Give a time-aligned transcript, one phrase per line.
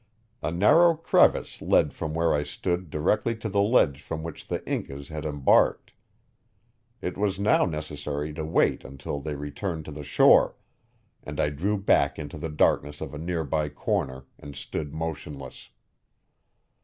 [0.41, 4.67] A narrow crevice led from where I stood directly to the ledge from which the
[4.67, 5.91] Incas had embarked.
[7.01, 10.55] It was now necessary to wait till they returned to the shore,
[11.21, 15.69] and I drew back into the darkness of a near by corner and stood motionless.